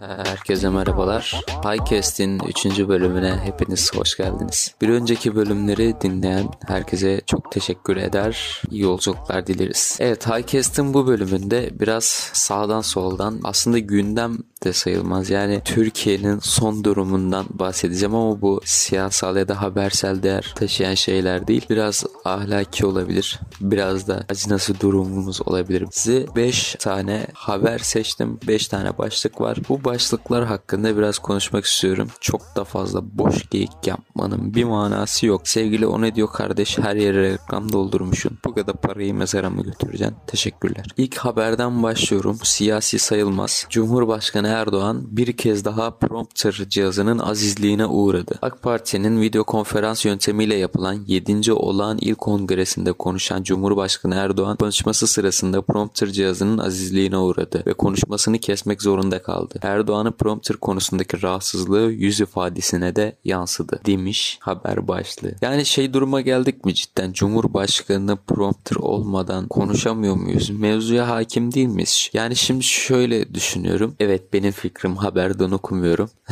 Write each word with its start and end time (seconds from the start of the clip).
Uh, 0.00 0.24
Herkese 0.40 0.68
merhabalar. 0.68 1.40
Highcast'in 1.64 2.40
3. 2.48 2.88
bölümüne 2.88 3.36
hepiniz 3.44 3.94
hoş 3.94 4.16
geldiniz. 4.16 4.74
Bir 4.80 4.88
önceki 4.88 5.34
bölümleri 5.34 5.94
dinleyen 6.00 6.48
herkese 6.66 7.20
çok 7.26 7.52
teşekkür 7.52 7.96
eder. 7.96 8.62
İyi 8.70 8.82
yolculuklar 8.82 9.46
dileriz. 9.46 9.96
Evet 10.00 10.26
Highcast'in 10.26 10.94
bu 10.94 11.06
bölümünde 11.06 11.70
biraz 11.80 12.04
sağdan 12.32 12.80
soldan 12.80 13.40
aslında 13.44 13.78
gündem 13.78 14.38
de 14.64 14.72
sayılmaz. 14.72 15.30
Yani 15.30 15.60
Türkiye'nin 15.64 16.38
son 16.38 16.84
durumundan 16.84 17.46
bahsedeceğim 17.50 18.14
ama 18.14 18.40
bu 18.40 18.60
siyasal 18.64 19.36
ya 19.36 19.48
da 19.48 19.62
habersel 19.62 20.22
değer 20.22 20.52
taşıyan 20.56 20.94
şeyler 20.94 21.46
değil. 21.46 21.66
Biraz 21.70 22.04
ahlaki 22.24 22.86
olabilir. 22.86 23.40
Biraz 23.60 24.08
da 24.08 24.24
acınası 24.28 24.80
durumumuz 24.80 25.48
olabilir. 25.48 25.86
Size 25.90 26.26
5 26.36 26.76
tane 26.78 27.26
haber 27.34 27.78
seçtim. 27.78 28.40
5 28.46 28.68
tane 28.68 28.98
başlık 28.98 29.40
var. 29.40 29.58
Bu 29.68 29.84
başlıklar 30.30 30.48
hakkında 30.48 30.96
biraz 30.96 31.18
konuşmak 31.18 31.64
istiyorum. 31.64 32.08
Çok 32.20 32.40
da 32.56 32.64
fazla 32.64 33.18
boş 33.18 33.50
geyik 33.50 33.86
yapmanın 33.86 34.54
bir 34.54 34.64
manası 34.64 35.26
yok. 35.26 35.48
Sevgili 35.48 35.86
o 35.86 36.00
ne 36.00 36.14
diyor 36.14 36.28
kardeş 36.32 36.78
her 36.78 36.96
yere 36.96 37.22
reklam 37.22 37.72
doldurmuşsun. 37.72 38.38
Bu 38.44 38.54
kadar 38.54 38.76
parayı 38.76 39.14
mezara 39.14 39.50
mı 39.50 39.62
götüreceksin? 39.62 40.16
Teşekkürler. 40.26 40.84
İlk 40.96 41.16
haberden 41.16 41.82
başlıyorum. 41.82 42.38
Siyasi 42.42 42.98
sayılmaz. 42.98 43.66
Cumhurbaşkanı 43.70 44.48
Erdoğan 44.48 45.02
bir 45.10 45.36
kez 45.36 45.64
daha 45.64 45.90
prompter 45.90 46.52
cihazının 46.68 47.18
azizliğine 47.18 47.86
uğradı. 47.86 48.38
AK 48.42 48.62
Parti'nin 48.62 49.20
video 49.20 49.44
konferans 49.44 50.04
yöntemiyle 50.04 50.54
yapılan 50.54 51.04
7. 51.06 51.52
olağan 51.52 51.98
il 52.00 52.14
kongresinde 52.14 52.92
konuşan 52.92 53.42
Cumhurbaşkanı 53.42 54.14
Erdoğan 54.14 54.56
konuşması 54.56 55.06
sırasında 55.06 55.62
prompter 55.62 56.08
cihazının 56.08 56.58
azizliğine 56.58 57.16
uğradı 57.16 57.62
ve 57.66 57.72
konuşmasını 57.72 58.38
kesmek 58.38 58.82
zorunda 58.82 59.22
kaldı. 59.22 59.58
Erdoğan'ın 59.62 60.12
prompter 60.20 60.56
konusundaki 60.56 61.22
rahatsızlığı 61.22 61.92
yüz 61.92 62.20
ifadesine 62.20 62.96
de 62.96 63.16
yansıdı 63.24 63.80
demiş 63.86 64.38
haber 64.40 64.88
başlığı. 64.88 65.34
Yani 65.42 65.66
şey 65.66 65.92
duruma 65.92 66.20
geldik 66.20 66.64
mi 66.64 66.74
cidden 66.74 67.12
Cumhurbaşkanı 67.12 68.18
prompter 68.26 68.76
olmadan 68.76 69.48
konuşamıyor 69.48 70.14
muyuz? 70.14 70.50
Mevzuya 70.50 71.08
hakim 71.08 71.54
değil 71.54 71.66
miyiz? 71.66 72.10
Yani 72.12 72.36
şimdi 72.36 72.64
şöyle 72.64 73.34
düşünüyorum. 73.34 73.94
Evet 74.00 74.32
benim 74.32 74.52
fikrim 74.52 74.96
haberden 74.96 75.50
okumuyorum. 75.50 76.10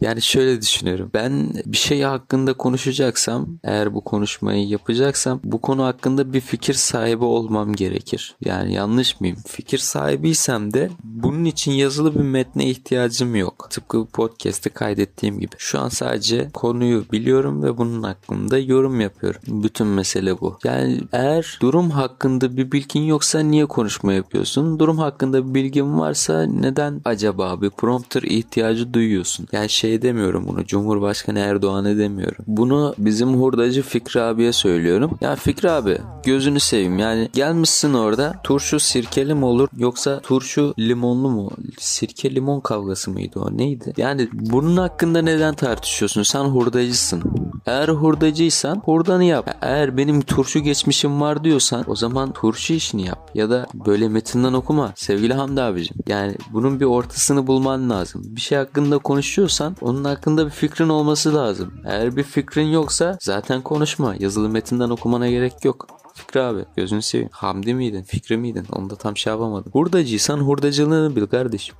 Yani 0.00 0.22
şöyle 0.22 0.62
düşünüyorum. 0.62 1.10
Ben 1.14 1.52
bir 1.66 1.76
şey 1.76 2.02
hakkında 2.02 2.52
konuşacaksam, 2.52 3.48
eğer 3.64 3.94
bu 3.94 4.00
konuşmayı 4.00 4.68
yapacaksam 4.68 5.40
bu 5.44 5.60
konu 5.60 5.84
hakkında 5.84 6.32
bir 6.32 6.40
fikir 6.40 6.74
sahibi 6.74 7.24
olmam 7.24 7.72
gerekir. 7.72 8.36
Yani 8.44 8.74
yanlış 8.74 9.20
mıyım? 9.20 9.36
Fikir 9.46 9.78
sahibiysem 9.78 10.74
de 10.74 10.90
bunun 11.04 11.44
için 11.44 11.72
yazılı 11.72 12.14
bir 12.14 12.20
metne 12.20 12.66
ihtiyacım 12.70 13.34
yok. 13.34 13.66
Tıpkı 13.70 14.06
podcast'te 14.06 14.70
kaydettiğim 14.70 15.40
gibi. 15.40 15.54
Şu 15.58 15.80
an 15.80 15.88
sadece 15.88 16.50
konuyu 16.54 17.04
biliyorum 17.12 17.62
ve 17.62 17.78
bunun 17.78 18.02
hakkında 18.02 18.58
yorum 18.58 19.00
yapıyorum. 19.00 19.40
Bütün 19.46 19.86
mesele 19.86 20.40
bu. 20.40 20.58
Yani 20.64 21.00
eğer 21.12 21.58
durum 21.62 21.90
hakkında 21.90 22.56
bir 22.56 22.72
bilgin 22.72 23.02
yoksa 23.02 23.40
niye 23.40 23.66
konuşma 23.66 24.12
yapıyorsun? 24.12 24.78
Durum 24.78 24.98
hakkında 24.98 25.48
bir 25.48 25.54
bilgin 25.54 25.98
varsa 25.98 26.42
neden 26.42 27.00
acaba 27.04 27.62
bir 27.62 27.70
prompter 27.70 28.22
ihtiyacı 28.22 28.94
duyuyorsun? 28.94 29.46
Yani 29.52 29.68
şey 29.68 29.89
şey 29.90 30.02
demiyorum 30.02 30.44
bunu. 30.48 30.64
Cumhurbaşkanı 30.64 31.38
Erdoğan'a 31.38 31.98
demiyorum. 31.98 32.44
Bunu 32.46 32.94
bizim 32.98 33.28
hurdacı 33.28 33.82
Fikri 33.82 34.22
abiye 34.22 34.52
söylüyorum. 34.52 35.18
Ya 35.20 35.36
Fikri 35.36 35.70
abi 35.70 35.98
gözünü 36.24 36.60
seveyim. 36.60 36.98
Yani 36.98 37.28
gelmişsin 37.32 37.94
orada 37.94 38.34
turşu 38.44 38.80
sirkeli 38.80 39.34
mi 39.34 39.44
olur 39.44 39.68
yoksa 39.76 40.20
turşu 40.20 40.74
limonlu 40.78 41.30
mu? 41.30 41.50
Sirke 41.78 42.34
limon 42.34 42.60
kavgası 42.60 43.10
mıydı 43.10 43.40
o? 43.40 43.56
Neydi? 43.56 43.92
Yani 43.96 44.28
bunun 44.32 44.76
hakkında 44.76 45.22
neden 45.22 45.54
tartışıyorsun? 45.54 46.22
Sen 46.22 46.44
hurdacısın. 46.44 47.22
Eğer 47.66 47.88
hurdacıysan 47.88 48.82
hurdanı 48.84 49.24
yap. 49.24 49.56
Eğer 49.62 49.96
benim 49.96 50.20
turşu 50.20 50.58
geçmişim 50.58 51.20
var 51.20 51.44
diyorsan 51.44 51.84
o 51.86 51.96
zaman 51.96 52.32
turşu 52.32 52.72
işini 52.74 53.06
yap. 53.06 53.30
Ya 53.34 53.50
da 53.50 53.66
böyle 53.74 54.08
metinden 54.08 54.52
okuma 54.52 54.92
sevgili 54.96 55.34
Hamdi 55.34 55.62
abicim. 55.62 55.96
Yani 56.08 56.36
bunun 56.52 56.80
bir 56.80 56.84
ortasını 56.84 57.46
bulman 57.46 57.90
lazım. 57.90 58.22
Bir 58.24 58.40
şey 58.40 58.58
hakkında 58.58 58.98
konuşuyorsan 58.98 59.76
onun 59.80 60.04
hakkında 60.04 60.46
bir 60.46 60.50
fikrin 60.50 60.88
olması 60.88 61.34
lazım. 61.34 61.74
Eğer 61.86 62.16
bir 62.16 62.22
fikrin 62.22 62.66
yoksa 62.66 63.18
zaten 63.20 63.62
konuşma. 63.62 64.14
Yazılı 64.18 64.48
metinden 64.48 64.90
okumana 64.90 65.30
gerek 65.30 65.64
yok. 65.64 65.86
Fikri 66.14 66.40
abi 66.40 66.64
gözünü 66.76 67.02
seveyim. 67.02 67.30
Hamdi 67.32 67.74
miydin? 67.74 68.02
Fikri 68.02 68.36
miydin? 68.36 68.66
Onu 68.72 68.90
da 68.90 68.96
tam 68.96 69.16
şey 69.16 69.30
yapamadım. 69.32 69.72
Hurdacıysan 69.72 70.38
hurdacılığını 70.38 71.16
bil 71.16 71.26
kardeşim. 71.26 71.76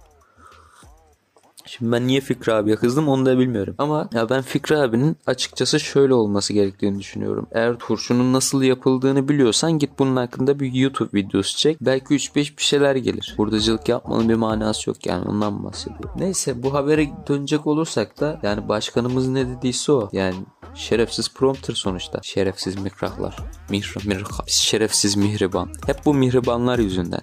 Şimdi 1.66 1.92
ben 1.92 2.06
niye 2.06 2.20
Fikri 2.20 2.52
abiye 2.52 2.76
kızdım 2.76 3.08
onu 3.08 3.26
da 3.26 3.38
bilmiyorum. 3.38 3.74
Ama 3.78 4.08
ya 4.14 4.30
ben 4.30 4.42
Fikri 4.42 4.76
abinin 4.76 5.16
açıkçası 5.26 5.80
şöyle 5.80 6.14
olması 6.14 6.52
gerektiğini 6.52 6.98
düşünüyorum. 6.98 7.46
Eğer 7.52 7.78
turşunun 7.78 8.32
nasıl 8.32 8.62
yapıldığını 8.62 9.28
biliyorsan 9.28 9.78
git 9.78 9.90
bunun 9.98 10.16
hakkında 10.16 10.60
bir 10.60 10.72
YouTube 10.72 11.18
videosu 11.18 11.56
çek. 11.56 11.76
Belki 11.80 12.14
3-5 12.14 12.34
bir 12.34 12.62
şeyler 12.62 12.96
gelir. 12.96 13.34
Hurdacılık 13.36 13.88
yapmanın 13.88 14.28
bir 14.28 14.34
manası 14.34 14.90
yok 14.90 15.06
yani 15.06 15.24
ondan 15.24 15.64
bahsediyorum. 15.64 16.10
Neyse 16.16 16.62
bu 16.62 16.74
habere 16.74 17.08
dönecek 17.28 17.66
olursak 17.66 18.20
da 18.20 18.40
yani 18.42 18.68
başkanımız 18.68 19.28
ne 19.28 19.48
dediyse 19.48 19.92
o. 19.92 20.08
Yani 20.12 20.36
Şerefsiz 20.74 21.34
prompter 21.34 21.74
sonuçta. 21.74 22.20
Şerefsiz 22.22 22.76
mikrahlar. 22.76 23.36
Mihr, 23.70 23.94
mihr, 24.06 24.24
şerefsiz 24.46 25.16
mihriban. 25.16 25.70
Hep 25.86 26.06
bu 26.06 26.14
mihribanlar 26.14 26.78
yüzünden. 26.78 27.20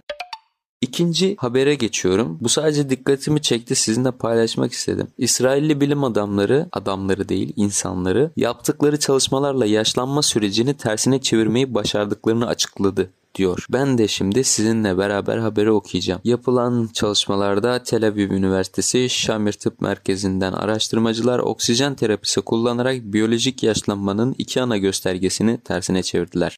İkinci 0.87 1.35
habere 1.39 1.75
geçiyorum. 1.75 2.37
Bu 2.41 2.49
sadece 2.49 2.89
dikkatimi 2.89 3.41
çekti 3.41 3.75
sizinle 3.75 4.11
paylaşmak 4.11 4.71
istedim. 4.71 5.07
İsrailli 5.17 5.81
bilim 5.81 6.03
adamları, 6.03 6.69
adamları 6.71 7.29
değil 7.29 7.53
insanları 7.55 8.31
yaptıkları 8.35 8.99
çalışmalarla 8.99 9.65
yaşlanma 9.65 10.21
sürecini 10.21 10.73
tersine 10.73 11.21
çevirmeyi 11.21 11.73
başardıklarını 11.73 12.47
açıkladı 12.47 13.09
diyor. 13.35 13.65
Ben 13.69 13.97
de 13.97 14.07
şimdi 14.07 14.43
sizinle 14.43 14.97
beraber 14.97 15.37
haberi 15.37 15.71
okuyacağım. 15.71 16.21
Yapılan 16.23 16.89
çalışmalarda 16.93 17.83
Tel 17.83 18.07
Aviv 18.07 18.31
Üniversitesi 18.31 19.09
Şamir 19.09 19.53
Tıp 19.53 19.81
Merkezi'nden 19.81 20.53
araştırmacılar 20.53 21.39
oksijen 21.39 21.95
terapisi 21.95 22.41
kullanarak 22.41 23.01
biyolojik 23.03 23.63
yaşlanmanın 23.63 24.35
iki 24.37 24.61
ana 24.61 24.77
göstergesini 24.77 25.57
tersine 25.57 26.03
çevirdiler. 26.03 26.57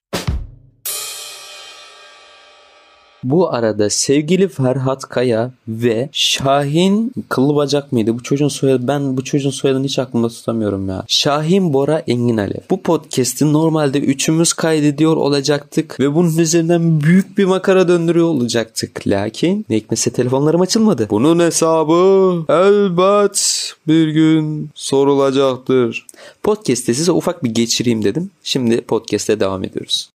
Bu 3.24 3.54
arada 3.54 3.90
sevgili 3.90 4.48
Ferhat 4.48 5.02
Kaya 5.02 5.52
ve 5.68 6.10
Şahin 6.12 7.14
Kılıbacak 7.30 7.92
mıydı? 7.92 8.14
Bu 8.14 8.24
çocuğun 8.24 8.48
soyadı 8.48 8.88
ben 8.88 9.18
bu 9.18 9.24
çocuğun 9.24 9.50
soyadını 9.50 9.86
hiç 9.86 10.00
aklımda 10.00 10.30
tutamıyorum 10.30 10.90
ya. 10.90 11.04
Şahin 11.08 11.74
Bora 11.74 12.00
Engin 12.00 12.38
Alev. 12.38 12.62
Bu 12.70 12.82
podcast'i 12.82 13.54
normalde 13.54 14.00
üçümüz 14.00 14.54
kaydediyor 14.54 15.18
olacaktık 15.18 16.00
ve 16.00 16.16
bunun 16.16 16.38
üzerinden 16.38 17.02
büyük 17.02 17.38
bir 17.38 17.46
makara 17.46 17.88
döndürüyor 17.88 18.28
olacaktık. 18.28 19.08
Lakin 19.08 19.66
ne 19.70 19.76
hikmetse 19.76 20.12
telefonlarım 20.12 20.62
açılmadı. 20.62 21.08
Bunun 21.10 21.40
hesabı 21.40 21.94
elbet 22.50 23.74
bir 23.88 24.08
gün 24.08 24.70
sorulacaktır. 24.76 26.06
Podcast'te 26.44 26.94
size 26.94 27.12
ufak 27.12 27.44
bir 27.44 27.50
geçireyim 27.50 28.04
dedim. 28.04 28.32
Şimdi 28.44 28.82
podcast'e 28.82 29.40
devam 29.40 29.64
ediyoruz. 29.64 30.10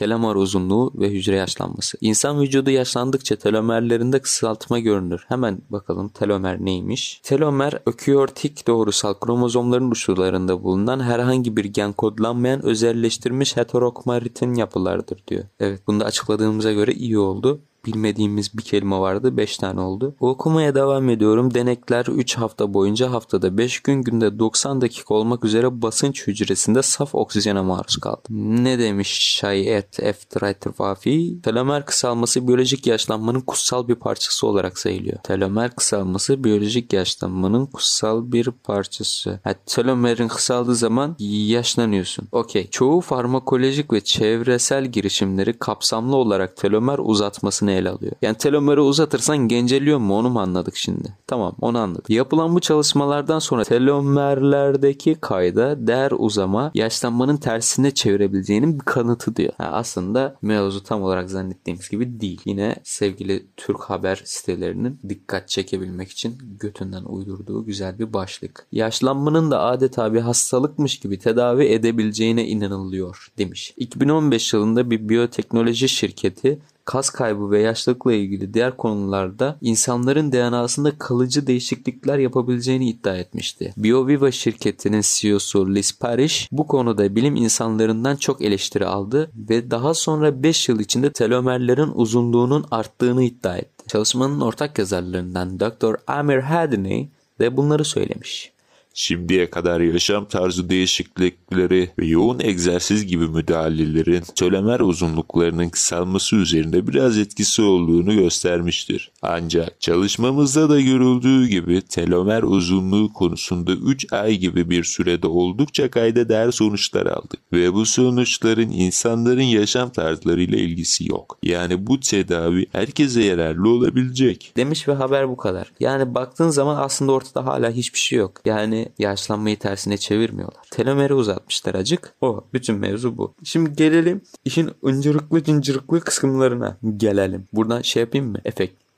Telomar 0.00 0.36
uzunluğu 0.36 0.92
ve 0.94 1.10
hücre 1.10 1.36
yaşlanması. 1.36 1.98
İnsan 2.00 2.40
vücudu 2.40 2.70
yaşlandıkça 2.70 3.36
telomerlerinde 3.36 4.18
kısaltma 4.18 4.78
görünür. 4.78 5.24
Hemen 5.28 5.58
bakalım 5.70 6.08
telomer 6.08 6.64
neymiş? 6.64 7.20
Telomer 7.22 7.82
öküyortik 7.86 8.66
doğrusal 8.66 9.14
kromozomların 9.14 9.90
uçlarında 9.90 10.62
bulunan 10.62 11.00
herhangi 11.00 11.56
bir 11.56 11.64
gen 11.64 11.92
kodlanmayan 11.92 12.64
özelleştirilmiş 12.64 13.56
heterokmaritin 13.56 14.54
yapılardır 14.54 15.22
diyor. 15.28 15.44
Evet 15.60 15.80
bunu 15.86 16.00
da 16.00 16.04
açıkladığımıza 16.04 16.72
göre 16.72 16.92
iyi 16.92 17.18
oldu 17.18 17.60
bilmediğimiz 17.86 18.58
bir 18.58 18.62
kelime 18.62 18.98
vardı. 18.98 19.36
5 19.36 19.56
tane 19.56 19.80
oldu. 19.80 20.14
Okumaya 20.20 20.74
devam 20.74 21.08
ediyorum. 21.08 21.54
Denekler 21.54 22.06
3 22.06 22.38
hafta 22.38 22.74
boyunca 22.74 23.12
haftada 23.12 23.58
5 23.58 23.80
gün 23.80 24.02
günde 24.02 24.38
90 24.38 24.80
dakika 24.80 25.14
olmak 25.14 25.44
üzere 25.44 25.82
basınç 25.82 26.26
hücresinde 26.26 26.82
saf 26.82 27.14
oksijene 27.14 27.60
maruz 27.60 27.96
kaldı. 27.96 28.22
Ne 28.30 28.78
demiş 28.78 29.36
Şayet 29.38 30.00
Eftraiter 30.00 30.72
Vafi? 30.78 31.42
Telomer 31.42 31.86
kısalması 31.86 32.48
biyolojik 32.48 32.86
yaşlanmanın 32.86 33.40
kutsal 33.40 33.88
bir 33.88 33.94
parçası 33.94 34.46
olarak 34.46 34.78
sayılıyor. 34.78 35.18
Telomer 35.18 35.74
kısalması 35.74 36.44
biyolojik 36.44 36.92
yaşlanmanın 36.92 37.66
kutsal 37.66 38.32
bir 38.32 38.50
parçası. 38.50 39.40
Ha, 39.44 39.54
telomerin 39.66 40.28
kısaldığı 40.28 40.74
zaman 40.74 41.16
yaşlanıyorsun. 41.18 42.28
Okey. 42.32 42.70
Çoğu 42.70 43.00
farmakolojik 43.00 43.92
ve 43.92 44.00
çevresel 44.00 44.86
girişimleri 44.86 45.58
kapsamlı 45.58 46.16
olarak 46.16 46.56
telomer 46.56 46.98
uzatmasını 46.98 47.69
alanı 47.70 47.80
ele 47.80 47.88
alıyor. 47.88 48.12
Yani 48.22 48.36
telomeri 48.36 48.80
uzatırsan 48.80 49.38
genceliyor 49.38 49.98
mu 49.98 50.18
onu 50.18 50.30
mu 50.30 50.40
anladık 50.40 50.76
şimdi? 50.76 51.16
Tamam 51.26 51.56
onu 51.60 51.78
anladık. 51.78 52.10
Yapılan 52.10 52.54
bu 52.54 52.60
çalışmalardan 52.60 53.38
sonra 53.38 53.64
telomerlerdeki 53.64 55.16
kayda 55.20 55.86
değer 55.86 56.12
uzama 56.18 56.70
yaşlanmanın 56.74 57.36
tersine 57.36 57.90
çevirebileceğinin 57.90 58.74
bir 58.74 58.84
kanıtı 58.84 59.36
diyor. 59.36 59.52
Ha, 59.58 59.70
aslında 59.72 60.36
mevzu 60.42 60.82
tam 60.82 61.02
olarak 61.02 61.30
zannettiğimiz 61.30 61.88
gibi 61.88 62.20
değil. 62.20 62.40
Yine 62.44 62.76
sevgili 62.84 63.46
Türk 63.56 63.80
haber 63.80 64.22
sitelerinin 64.24 65.00
dikkat 65.08 65.48
çekebilmek 65.48 66.10
için 66.10 66.38
götünden 66.60 67.04
uydurduğu 67.04 67.64
güzel 67.64 67.98
bir 67.98 68.12
başlık. 68.12 68.66
Yaşlanmanın 68.72 69.50
da 69.50 69.60
adeta 69.60 70.14
bir 70.14 70.20
hastalıkmış 70.20 70.98
gibi 70.98 71.18
tedavi 71.18 71.64
edebileceğine 71.64 72.46
inanılıyor 72.46 73.32
demiş. 73.38 73.74
2015 73.76 74.52
yılında 74.52 74.90
bir 74.90 75.08
biyoteknoloji 75.08 75.88
şirketi 75.88 76.58
kas 76.90 77.10
kaybı 77.10 77.50
ve 77.50 77.60
yaşlılıkla 77.60 78.12
ilgili 78.12 78.54
diğer 78.54 78.76
konularda 78.76 79.58
insanların 79.60 80.32
DNA'sında 80.32 80.98
kalıcı 80.98 81.46
değişiklikler 81.46 82.18
yapabileceğini 82.18 82.88
iddia 82.88 83.16
etmişti. 83.16 83.74
BioViva 83.76 84.30
şirketinin 84.30 85.02
CEO'su 85.04 85.74
Liz 85.74 85.98
Parrish 85.98 86.48
bu 86.52 86.66
konuda 86.66 87.16
bilim 87.16 87.36
insanlarından 87.36 88.16
çok 88.16 88.42
eleştiri 88.42 88.86
aldı 88.86 89.30
ve 89.34 89.70
daha 89.70 89.94
sonra 89.94 90.42
5 90.42 90.68
yıl 90.68 90.80
içinde 90.80 91.12
telomerlerin 91.12 91.90
uzunluğunun 91.94 92.64
arttığını 92.70 93.22
iddia 93.22 93.56
etti. 93.56 93.84
Çalışmanın 93.88 94.40
ortak 94.40 94.78
yazarlarından 94.78 95.60
Dr. 95.60 95.94
Amir 96.06 96.38
Hadney 96.38 97.08
de 97.40 97.56
bunları 97.56 97.84
söylemiş. 97.84 98.52
Şimdiye 98.94 99.50
kadar 99.50 99.80
yaşam 99.80 100.24
tarzı 100.24 100.68
değişiklikleri 100.68 101.90
ve 101.98 102.06
yoğun 102.06 102.40
egzersiz 102.40 103.06
gibi 103.06 103.28
müdahalelerin 103.28 104.22
tölemer 104.34 104.80
uzunluklarının 104.80 105.68
kısalması 105.68 106.36
üzerinde 106.36 106.86
biraz 106.86 107.18
etkisi 107.18 107.62
olduğunu 107.62 108.14
göstermiştir. 108.14 109.10
Ancak 109.22 109.80
çalışmamızda 109.80 110.70
da 110.70 110.80
görüldüğü 110.80 111.46
gibi 111.46 111.82
telomer 111.82 112.42
uzunluğu 112.42 113.12
konusunda 113.12 113.72
3 113.72 114.12
ay 114.12 114.36
gibi 114.36 114.70
bir 114.70 114.84
sürede 114.84 115.26
oldukça 115.26 115.90
kayda 115.90 116.28
değer 116.28 116.50
sonuçlar 116.50 117.06
aldık. 117.06 117.40
Ve 117.52 117.72
bu 117.72 117.86
sonuçların 117.86 118.70
insanların 118.70 119.42
yaşam 119.42 119.90
tarzlarıyla 119.90 120.58
ilgisi 120.58 121.08
yok. 121.08 121.38
Yani 121.42 121.86
bu 121.86 122.00
tedavi 122.00 122.66
herkese 122.72 123.22
yararlı 123.22 123.68
olabilecek. 123.68 124.52
Demiş 124.56 124.88
ve 124.88 124.92
haber 124.92 125.28
bu 125.28 125.36
kadar. 125.36 125.72
Yani 125.80 126.14
baktığın 126.14 126.48
zaman 126.48 126.76
aslında 126.76 127.12
ortada 127.12 127.46
hala 127.46 127.70
hiçbir 127.70 127.98
şey 127.98 128.18
yok. 128.18 128.32
Yani 128.44 128.79
yaşlanmayı 128.98 129.58
tersine 129.58 129.96
çevirmiyorlar. 129.96 130.62
Telomeri 130.70 131.14
uzatmışlar 131.14 131.74
acık. 131.74 132.14
O 132.20 132.44
bütün 132.52 132.76
mevzu 132.76 133.18
bu. 133.18 133.34
Şimdi 133.44 133.72
gelelim 133.72 134.20
işin 134.44 134.70
ıncırıklı 134.84 135.44
cincirikli 135.44 136.00
kısımlarına 136.00 136.76
gelelim. 136.96 137.48
Buradan 137.52 137.82
şey 137.82 138.00
yapayım 138.00 138.26
mı? 138.26 138.38
Efekt. 138.44 138.89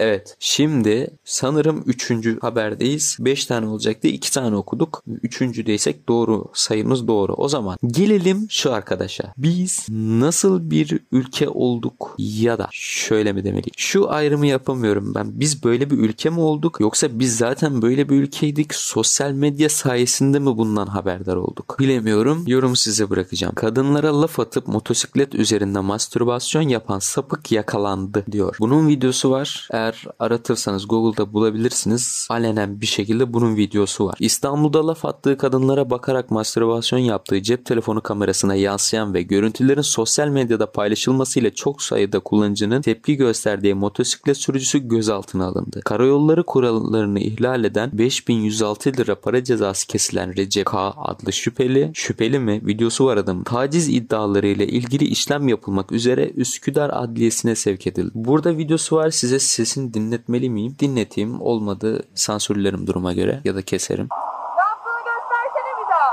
Evet. 0.00 0.36
Şimdi 0.38 1.10
sanırım 1.24 1.82
üçüncü 1.86 2.40
haberdeyiz. 2.40 3.16
Beş 3.20 3.46
tane 3.46 3.66
olacaktı. 3.66 4.08
iki 4.08 4.32
tane 4.32 4.56
okuduk. 4.56 5.02
Üçüncüdeysek 5.22 6.08
doğru. 6.08 6.50
Sayımız 6.54 7.08
doğru. 7.08 7.34
O 7.34 7.48
zaman 7.48 7.76
gelelim 7.86 8.46
şu 8.50 8.72
arkadaşa. 8.72 9.32
Biz 9.36 9.86
nasıl 9.90 10.70
bir 10.70 11.00
ülke 11.12 11.48
olduk 11.48 12.14
ya 12.18 12.58
da 12.58 12.68
şöyle 12.72 13.32
mi 13.32 13.44
demeliyim? 13.44 13.74
Şu 13.76 14.10
ayrımı 14.10 14.46
yapamıyorum 14.46 15.14
ben. 15.14 15.40
Biz 15.40 15.64
böyle 15.64 15.90
bir 15.90 15.98
ülke 15.98 16.30
mi 16.30 16.40
olduk? 16.40 16.80
Yoksa 16.80 17.18
biz 17.18 17.36
zaten 17.36 17.82
böyle 17.82 18.08
bir 18.08 18.16
ülkeydik. 18.16 18.74
Sosyal 18.74 19.30
medya 19.30 19.68
sayesinde 19.68 20.38
mi 20.38 20.56
bundan 20.56 20.86
haberdar 20.86 21.36
olduk? 21.36 21.76
Bilemiyorum. 21.78 22.44
Yorum 22.46 22.76
size 22.76 23.10
bırakacağım. 23.10 23.54
Kadınlara 23.54 24.20
laf 24.20 24.40
atıp 24.40 24.68
motosiklet 24.68 25.34
üzerinde 25.34 25.80
mastürbasyon 25.80 26.62
yapan 26.62 26.98
sapık 26.98 27.52
yakalandı 27.52 28.24
diyor. 28.32 28.56
Bunun 28.60 28.88
videosu 28.88 29.30
var. 29.30 29.68
Eğer 29.70 29.89
aratırsanız 30.18 30.88
Google'da 30.88 31.32
bulabilirsiniz. 31.32 32.26
Alenen 32.30 32.80
bir 32.80 32.86
şekilde 32.86 33.32
bunun 33.32 33.56
videosu 33.56 34.06
var. 34.06 34.14
İstanbul'da 34.18 34.86
laf 34.86 35.04
attığı 35.04 35.36
kadınlara 35.36 35.90
bakarak 35.90 36.30
mastürbasyon 36.30 36.98
yaptığı 36.98 37.42
cep 37.42 37.66
telefonu 37.66 38.00
kamerasına 38.00 38.54
yansıyan 38.54 39.14
ve 39.14 39.22
görüntülerin 39.22 39.82
sosyal 39.82 40.28
medyada 40.28 40.72
paylaşılmasıyla 40.72 41.50
çok 41.50 41.82
sayıda 41.82 42.20
kullanıcının 42.20 42.82
tepki 42.82 43.16
gösterdiği 43.16 43.74
motosiklet 43.74 44.36
sürücüsü 44.36 44.88
gözaltına 44.88 45.46
alındı. 45.46 45.80
Karayolları 45.84 46.42
kurallarını 46.42 47.20
ihlal 47.20 47.64
eden 47.64 47.90
5106 47.92 48.92
lira 48.96 49.14
para 49.14 49.44
cezası 49.44 49.86
kesilen 49.86 50.36
Recep 50.36 50.66
K 50.66 50.94
adlı 50.96 51.32
şüpheli, 51.32 51.90
şüpheli 51.94 52.38
mi 52.38 52.60
videosu 52.66 53.06
var 53.06 53.16
adamın. 53.16 53.44
Taciz 53.44 53.88
iddialarıyla 53.88 54.64
ilgili 54.64 55.04
işlem 55.04 55.48
yapılmak 55.48 55.92
üzere 55.92 56.30
Üsküdar 56.30 56.90
Adliyesi'ne 56.92 57.54
sevk 57.54 57.86
edildi. 57.86 58.10
Burada 58.14 58.58
videosu 58.58 58.96
var 58.96 59.10
size 59.10 59.38
sesini 59.38 59.79
dinletmeli 59.94 60.50
miyim? 60.50 60.76
Dinleteyim. 60.78 61.40
Olmadı 61.40 62.02
sansürlerim 62.14 62.86
duruma 62.86 63.12
göre 63.12 63.40
ya 63.44 63.54
da 63.54 63.62
keserim. 63.62 64.08
Ne 64.56 64.64
yaptığını 64.70 65.02
göstersene 65.10 65.72
bir 65.80 65.88
daha. 65.90 66.10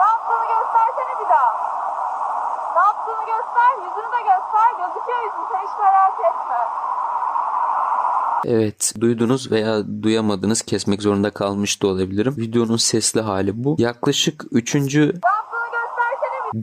Ne 0.00 0.06
yaptığını 0.12 0.46
göstersene 0.54 1.12
bir 1.20 1.28
daha. 1.34 1.50
Ne 2.76 2.82
yaptığını 2.88 3.24
göster, 3.32 3.70
yüzünü 3.84 4.10
de 4.16 4.20
göster. 4.30 4.68
Gözüküyor 4.80 5.18
yüzün, 5.24 5.44
sen 5.52 5.60
hiç 5.66 5.74
merak 5.82 6.16
etme. 6.20 6.60
Evet 8.44 8.94
duydunuz 9.00 9.50
veya 9.50 10.02
duyamadınız 10.02 10.62
kesmek 10.62 11.02
zorunda 11.02 11.30
kalmış 11.30 11.82
da 11.82 11.86
olabilirim. 11.86 12.34
Videonun 12.36 12.76
sesli 12.76 13.20
hali 13.20 13.64
bu. 13.64 13.76
Yaklaşık 13.78 14.44
3. 14.50 14.74
Ne 14.74 14.80
yaptığını 14.80 14.94
göstersene 14.94 15.22
bir 15.22 15.35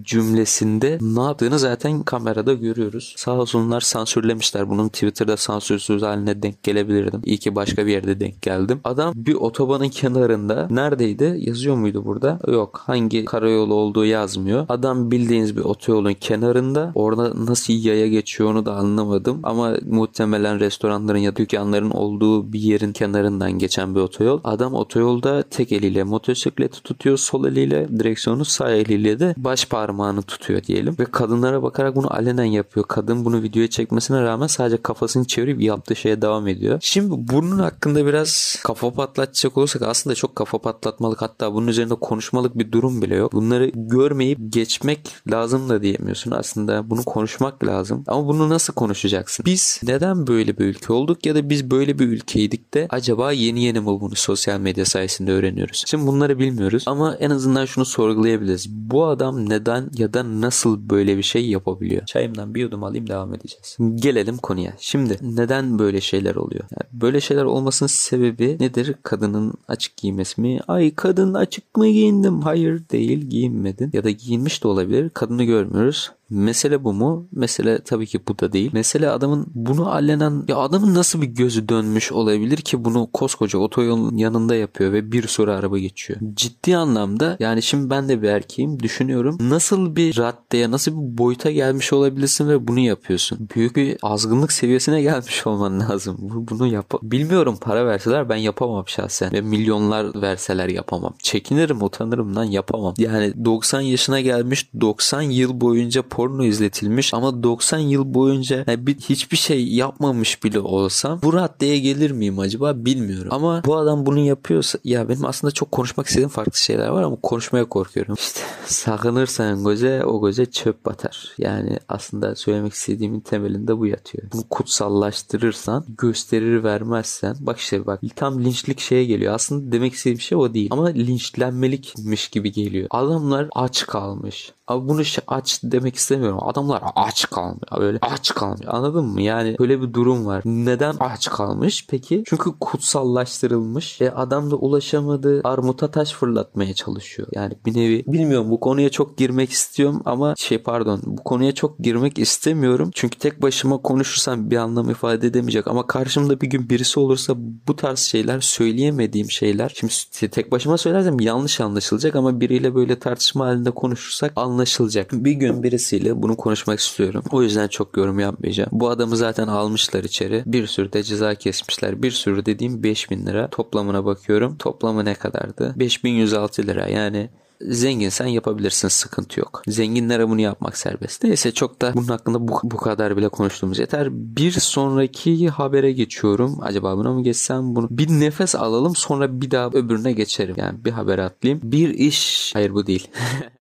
cümlesinde 0.01 0.97
ne 1.01 1.21
yaptığını 1.21 1.59
zaten 1.59 2.03
kamerada 2.03 2.53
görüyoruz. 2.53 3.13
Sağ 3.17 3.31
olsunlar 3.31 3.81
sansürlemişler. 3.81 4.69
Bunun 4.69 4.89
Twitter'da 4.89 5.37
sansürsüz 5.37 6.01
haline 6.01 6.43
denk 6.43 6.63
gelebilirdim. 6.63 7.21
İyi 7.25 7.37
ki 7.37 7.55
başka 7.55 7.85
bir 7.85 7.91
yerde 7.91 8.19
denk 8.19 8.41
geldim. 8.41 8.79
Adam 8.83 9.13
bir 9.15 9.33
otobanın 9.33 9.89
kenarında 9.89 10.67
neredeydi? 10.69 11.35
Yazıyor 11.39 11.75
muydu 11.75 12.05
burada? 12.05 12.39
Yok. 12.47 12.81
Hangi 12.85 13.25
karayolu 13.25 13.73
olduğu 13.73 14.05
yazmıyor. 14.05 14.65
Adam 14.69 15.11
bildiğiniz 15.11 15.57
bir 15.57 15.61
otoyolun 15.61 16.13
kenarında. 16.13 16.91
Orada 16.95 17.45
nasıl 17.45 17.73
yaya 17.73 18.07
geçiyor 18.07 18.51
onu 18.51 18.65
da 18.65 18.75
anlamadım. 18.75 19.39
Ama 19.43 19.73
muhtemelen 19.85 20.59
restoranların 20.59 21.17
ya 21.17 21.35
dükkanların 21.35 21.91
olduğu 21.91 22.53
bir 22.53 22.59
yerin 22.59 22.91
kenarından 22.91 23.51
geçen 23.51 23.95
bir 23.95 23.99
otoyol. 23.99 24.39
Adam 24.43 24.73
otoyolda 24.73 25.43
tek 25.43 25.71
eliyle 25.71 26.03
motosikleti 26.03 26.83
tutuyor. 26.83 27.17
Sol 27.17 27.45
eliyle 27.45 27.87
direksiyonu 27.99 28.45
sağ 28.45 28.71
eliyle 28.71 29.19
de 29.19 29.33
baş 29.37 29.65
parmağını 29.83 30.21
tutuyor 30.21 30.63
diyelim. 30.63 30.95
Ve 30.99 31.05
kadınlara 31.05 31.63
bakarak 31.63 31.95
bunu 31.95 32.13
alenen 32.13 32.43
yapıyor. 32.43 32.85
Kadın 32.87 33.25
bunu 33.25 33.43
videoya 33.43 33.69
çekmesine 33.69 34.21
rağmen 34.21 34.47
sadece 34.47 34.77
kafasını 34.77 35.25
çevirip 35.25 35.61
yaptığı 35.61 35.95
şeye 35.95 36.21
devam 36.21 36.47
ediyor. 36.47 36.77
Şimdi 36.81 37.13
bunun 37.17 37.59
hakkında 37.59 38.05
biraz 38.05 38.55
kafa 38.63 38.93
patlatacak 38.93 39.57
olursak 39.57 39.81
aslında 39.81 40.15
çok 40.15 40.35
kafa 40.35 40.57
patlatmalık 40.57 41.21
hatta 41.21 41.53
bunun 41.53 41.67
üzerinde 41.67 41.95
konuşmalık 41.95 42.57
bir 42.57 42.71
durum 42.71 43.01
bile 43.01 43.15
yok. 43.15 43.33
Bunları 43.33 43.71
görmeyip 43.75 44.39
geçmek 44.49 45.15
lazım 45.31 45.69
da 45.69 45.81
diyemiyorsun. 45.81 46.31
Aslında 46.31 46.89
bunu 46.89 47.03
konuşmak 47.03 47.65
lazım. 47.65 48.03
Ama 48.07 48.27
bunu 48.27 48.49
nasıl 48.49 48.73
konuşacaksın? 48.73 49.45
Biz 49.45 49.81
neden 49.83 50.27
böyle 50.27 50.57
bir 50.57 50.65
ülke 50.65 50.93
olduk 50.93 51.25
ya 51.25 51.35
da 51.35 51.49
biz 51.49 51.71
böyle 51.71 51.99
bir 51.99 52.07
ülkeydik 52.07 52.73
de 52.73 52.87
acaba 52.89 53.31
yeni 53.31 53.63
yeni 53.63 53.79
mi 53.79 53.85
bunu 53.85 54.15
sosyal 54.15 54.59
medya 54.59 54.85
sayesinde 54.85 55.31
öğreniyoruz? 55.31 55.83
Şimdi 55.87 56.07
bunları 56.07 56.39
bilmiyoruz 56.39 56.83
ama 56.87 57.15
en 57.15 57.29
azından 57.29 57.65
şunu 57.65 57.85
sorgulayabiliriz. 57.85 58.69
Bu 58.69 59.05
adam 59.05 59.49
neden 59.73 59.89
ya 59.97 60.13
da 60.13 60.41
nasıl 60.41 60.89
böyle 60.89 61.17
bir 61.17 61.23
şey 61.23 61.49
yapabiliyor? 61.49 62.05
Çayımdan 62.05 62.55
bir 62.55 62.61
yudum 62.61 62.83
alayım 62.83 63.07
devam 63.07 63.33
edeceğiz. 63.33 63.77
Gelelim 63.95 64.37
konuya. 64.37 64.73
Şimdi 64.79 65.17
neden 65.21 65.79
böyle 65.79 66.01
şeyler 66.01 66.35
oluyor? 66.35 66.63
Yani 66.71 67.01
böyle 67.01 67.21
şeyler 67.21 67.43
olmasının 67.43 67.87
sebebi 67.87 68.57
nedir? 68.59 68.95
Kadının 69.03 69.53
açık 69.67 69.97
giymesi 69.97 70.41
mi? 70.41 70.59
Ay 70.67 70.95
kadın 70.95 71.33
açık 71.33 71.77
mı 71.77 71.87
giyindim? 71.87 72.41
Hayır 72.41 72.81
değil 72.91 73.29
giyinmedin. 73.29 73.89
Ya 73.93 74.03
da 74.03 74.09
giyinmiş 74.09 74.63
de 74.63 74.67
olabilir. 74.67 75.09
Kadını 75.09 75.43
görmüyoruz. 75.43 76.11
Mesele 76.37 76.83
bu 76.83 76.93
mu? 76.93 77.27
Mesele 77.31 77.79
tabii 77.83 78.05
ki 78.07 78.19
bu 78.27 78.39
da 78.39 78.53
değil. 78.53 78.69
Mesele 78.73 79.09
adamın 79.09 79.47
bunu 79.55 79.89
allenen 79.91 80.43
ya 80.47 80.57
adamın 80.57 80.93
nasıl 80.93 81.21
bir 81.21 81.27
gözü 81.27 81.69
dönmüş 81.69 82.11
olabilir 82.11 82.57
ki 82.57 82.85
bunu 82.85 83.09
koskoca 83.13 83.59
otoyolun 83.59 84.17
yanında 84.17 84.55
yapıyor 84.55 84.93
ve 84.93 85.11
bir 85.11 85.27
sürü 85.27 85.51
araba 85.51 85.77
geçiyor. 85.79 86.19
Ciddi 86.33 86.77
anlamda 86.77 87.37
yani 87.39 87.61
şimdi 87.61 87.89
ben 87.89 88.09
de 88.09 88.21
bir 88.21 88.27
erkeğim 88.29 88.79
düşünüyorum. 88.79 89.37
Nasıl 89.41 89.95
bir 89.95 90.17
raddeye 90.17 90.71
nasıl 90.71 90.91
bir 90.91 91.17
boyuta 91.17 91.51
gelmiş 91.51 91.93
olabilirsin 91.93 92.49
ve 92.49 92.67
bunu 92.67 92.79
yapıyorsun. 92.79 93.49
Büyük 93.55 93.75
bir 93.75 93.97
azgınlık 94.01 94.51
seviyesine 94.51 95.01
gelmiş 95.01 95.47
olman 95.47 95.79
lazım. 95.79 96.17
Bu- 96.19 96.43
Bunu 96.47 96.67
yap. 96.67 96.93
Bilmiyorum 97.03 97.57
para 97.61 97.85
verseler 97.85 98.29
ben 98.29 98.35
yapamam 98.35 98.83
şahsen. 98.87 99.31
Ve 99.33 99.41
milyonlar 99.41 100.21
verseler 100.21 100.69
yapamam. 100.69 101.13
Çekinirim 101.19 101.81
utanırım 101.83 102.35
lan 102.35 102.43
yapamam. 102.43 102.93
Yani 102.97 103.45
90 103.45 103.81
yaşına 103.81 104.21
gelmiş 104.21 104.69
90 104.81 105.21
yıl 105.21 105.61
boyunca 105.61 106.01
porno 106.23 106.43
izletilmiş 106.43 107.13
ama 107.13 107.43
90 107.43 107.79
yıl 107.79 108.13
boyunca 108.13 108.65
bir, 108.67 108.95
hiçbir 108.95 109.37
şey 109.37 109.67
yapmamış 109.67 110.43
bile 110.43 110.59
olsam 110.59 111.19
bu 111.23 111.33
raddeye 111.33 111.79
gelir 111.79 112.11
miyim 112.11 112.39
acaba 112.39 112.85
bilmiyorum. 112.85 113.27
Ama 113.31 113.61
bu 113.65 113.77
adam 113.77 114.05
bunu 114.05 114.19
yapıyorsa 114.19 114.79
ya 114.83 115.09
benim 115.09 115.25
aslında 115.25 115.51
çok 115.51 115.71
konuşmak 115.71 116.07
istediğim 116.07 116.29
farklı 116.29 116.57
şeyler 116.57 116.87
var 116.87 117.03
ama 117.03 117.15
konuşmaya 117.15 117.65
korkuyorum. 117.65 118.15
İşte 118.19 118.39
sakınırsan 118.65 119.63
göze 119.63 120.05
o 120.05 120.25
göze 120.25 120.45
çöp 120.45 120.85
batar. 120.85 121.35
Yani 121.37 121.79
aslında 121.89 122.35
söylemek 122.35 122.73
istediğimin 122.73 123.19
temelinde 123.19 123.77
bu 123.77 123.87
yatıyor. 123.87 124.23
Bunu 124.33 124.43
kutsallaştırırsan 124.49 125.85
gösterir 125.97 126.63
vermezsen 126.63 127.35
bak 127.39 127.59
işte 127.59 127.85
bak 127.85 128.01
tam 128.15 128.43
linçlik 128.43 128.79
şeye 128.79 129.05
geliyor. 129.05 129.33
Aslında 129.33 129.71
demek 129.71 129.93
istediğim 129.93 130.19
şey 130.19 130.37
o 130.37 130.53
değil. 130.53 130.67
Ama 130.71 130.87
linçlenmelikmiş 130.87 132.27
gibi 132.27 132.51
geliyor. 132.51 132.87
Adamlar 132.89 133.47
aç 133.55 133.85
kalmış. 133.85 134.53
Abi 134.67 134.87
bunu 134.87 135.01
aç 135.27 135.59
demek 135.63 135.95
istemiyorum. 136.03 136.39
Adamlar 136.41 136.83
aç 136.95 137.29
kalmış. 137.29 137.59
Böyle 137.79 137.97
aç 138.01 138.33
kalmış. 138.33 138.61
Anladın 138.67 139.05
mı? 139.05 139.21
Yani 139.21 139.55
böyle 139.59 139.81
bir 139.81 139.93
durum 139.93 140.25
var. 140.25 140.41
Neden 140.45 140.95
aç 140.99 141.29
kalmış? 141.29 141.87
Peki 141.89 142.23
çünkü 142.27 142.51
kutsallaştırılmış 142.59 144.01
ve 144.01 144.11
adam 144.11 144.51
da 144.51 144.55
ulaşamadığı 144.55 145.41
armuta 145.43 145.91
taş 145.91 146.13
fırlatmaya 146.13 146.73
çalışıyor. 146.73 147.27
Yani 147.31 147.53
bir 147.65 147.75
nevi 147.75 148.03
bilmiyorum 148.07 148.51
bu 148.51 148.59
konuya 148.59 148.89
çok 148.89 149.17
girmek 149.17 149.51
istiyorum 149.51 150.01
ama 150.05 150.33
şey 150.37 150.57
pardon 150.57 151.01
bu 151.05 151.23
konuya 151.23 151.51
çok 151.51 151.79
girmek 151.79 152.19
istemiyorum. 152.19 152.91
Çünkü 152.93 153.19
tek 153.19 153.41
başıma 153.41 153.77
konuşursam 153.77 154.51
bir 154.51 154.57
anlam 154.57 154.89
ifade 154.89 155.27
edemeyecek 155.27 155.67
ama 155.67 155.87
karşımda 155.87 156.41
bir 156.41 156.47
gün 156.47 156.69
birisi 156.69 156.99
olursa 156.99 157.33
bu 157.67 157.75
tarz 157.75 157.99
şeyler 157.99 158.41
söyleyemediğim 158.41 159.31
şeyler. 159.31 159.71
Şimdi 159.75 160.31
tek 160.31 160.51
başıma 160.51 160.77
söylersem 160.77 161.19
yanlış 161.19 161.61
anlaşılacak 161.61 162.15
ama 162.15 162.39
biriyle 162.41 162.75
böyle 162.75 162.99
tartışma 162.99 163.45
halinde 163.45 163.71
konuşursak 163.71 164.33
anlaşılacak. 164.35 165.11
Bir 165.13 165.31
gün 165.31 165.63
birisiyle 165.93 166.21
bunu 166.21 166.37
konuşmak 166.37 166.79
istiyorum. 166.79 167.23
O 167.31 167.43
yüzden 167.43 167.67
çok 167.67 167.97
yorum 167.97 168.19
yapmayacağım. 168.19 168.69
Bu 168.71 168.89
adamı 168.89 169.17
zaten 169.17 169.47
almışlar 169.47 170.03
içeri. 170.03 170.43
Bir 170.45 170.67
sürü 170.67 170.93
de 170.93 171.03
ceza 171.03 171.35
kesmişler. 171.35 172.03
Bir 172.03 172.11
sürü 172.11 172.45
dediğim 172.45 172.83
5000 172.83 173.25
lira. 173.25 173.47
Toplamına 173.47 174.05
bakıyorum. 174.05 174.57
Toplamı 174.57 175.05
ne 175.05 175.13
kadardı? 175.13 175.73
5106 175.75 176.67
lira. 176.67 176.87
Yani 176.87 177.29
zenginsen 177.61 178.27
yapabilirsin 178.27 178.87
sıkıntı 178.87 179.39
yok. 179.39 179.61
Zenginlere 179.67 180.29
bunu 180.29 180.41
yapmak 180.41 180.77
serbest. 180.77 181.23
Neyse 181.23 181.51
çok 181.51 181.81
da 181.81 181.93
bunun 181.93 182.07
hakkında 182.07 182.47
bu, 182.47 182.59
bu 182.63 182.77
kadar 182.77 183.17
bile 183.17 183.29
konuştuğumuz 183.29 183.79
yeter. 183.79 184.07
Bir 184.11 184.51
sonraki 184.51 185.49
habere 185.49 185.91
geçiyorum. 185.91 186.57
Acaba 186.61 186.97
buna 186.97 187.13
mı 187.13 187.23
geçsem 187.23 187.75
bunu? 187.75 187.87
Bir 187.91 188.09
nefes 188.09 188.55
alalım 188.55 188.95
sonra 188.95 189.41
bir 189.41 189.51
daha 189.51 189.67
öbürüne 189.67 190.11
geçerim. 190.11 190.55
Yani 190.57 190.85
bir 190.85 190.91
haber 190.91 191.19
atlayayım. 191.19 191.61
Bir 191.63 191.89
iş... 191.89 192.51
Hayır 192.53 192.73
bu 192.73 192.87
değil. 192.87 193.07